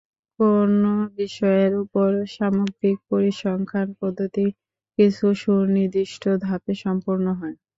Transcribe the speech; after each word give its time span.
কোন 0.39 0.71
বিষয়ের 1.17 1.73
উপর 1.83 2.07
সামগ্রিক 2.35 2.97
পরিসংখ্যান 3.09 3.87
পদ্ধতি 3.99 4.45
কিছু 4.99 5.25
সুনির্দিষ্ট 5.41 6.23
ধাপে 6.45 6.73
সম্পন্ন 6.83 7.25
হয়। 7.39 7.55